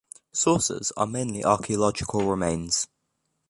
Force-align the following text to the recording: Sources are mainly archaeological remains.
Sources 0.33 0.91
are 0.97 1.05
mainly 1.05 1.45
archaeological 1.45 2.25
remains. 2.27 2.87